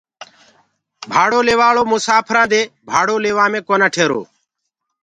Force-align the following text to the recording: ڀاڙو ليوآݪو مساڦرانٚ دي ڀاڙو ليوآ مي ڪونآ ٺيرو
ڀاڙو 1.13 1.39
ليوآݪو 1.47 1.83
مساڦرانٚ 1.91 2.49
دي 2.51 2.61
ڀاڙو 2.91 3.15
ليوآ 3.25 3.45
مي 3.51 3.59
ڪونآ 3.67 3.87
ٺيرو 3.93 4.21